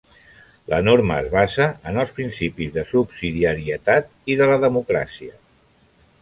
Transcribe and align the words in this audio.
La 0.71 0.77
norma 0.85 1.17
es 1.23 1.27
basa 1.35 1.67
en 1.91 1.99
els 2.03 2.13
principis 2.21 2.71
de 2.79 2.85
subsidiarietat 2.93 4.09
i 4.35 4.39
de 4.41 4.49
la 4.55 4.57
democràcia. 4.65 5.39